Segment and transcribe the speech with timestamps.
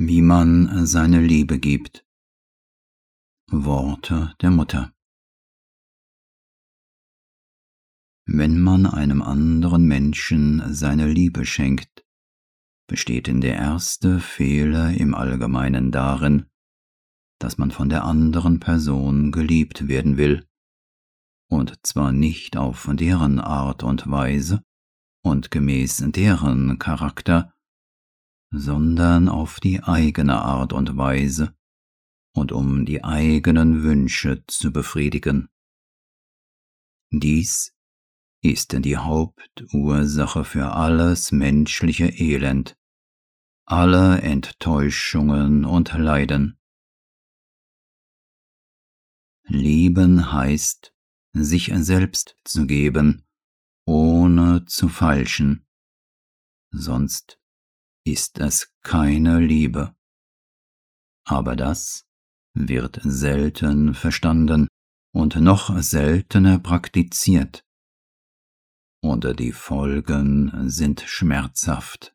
[0.00, 2.06] wie man seine Liebe gibt.
[3.50, 4.92] Worte der Mutter.
[8.24, 12.06] Wenn man einem anderen Menschen seine Liebe schenkt,
[12.86, 16.46] besteht in der erste Fehler im Allgemeinen darin,
[17.40, 20.46] dass man von der anderen Person geliebt werden will,
[21.50, 24.62] und zwar nicht auf deren Art und Weise
[25.24, 27.52] und gemäß deren Charakter,
[28.50, 31.54] sondern auf die eigene Art und Weise
[32.34, 35.48] und um die eigenen Wünsche zu befriedigen.
[37.10, 37.74] Dies
[38.42, 42.76] ist die Hauptursache für alles menschliche Elend,
[43.66, 46.58] alle Enttäuschungen und Leiden.
[49.44, 50.94] Lieben heißt,
[51.32, 53.26] sich selbst zu geben,
[53.86, 55.66] ohne zu falschen,
[56.70, 57.40] sonst
[58.12, 59.94] ist es keine Liebe.
[61.24, 62.06] Aber das
[62.54, 64.68] wird selten verstanden
[65.12, 67.64] und noch seltener praktiziert.
[69.00, 72.14] Und die Folgen sind schmerzhaft.